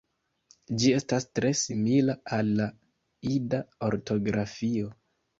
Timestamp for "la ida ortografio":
2.59-4.89